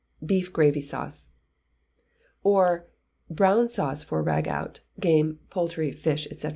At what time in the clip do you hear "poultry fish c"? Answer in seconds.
5.51-6.49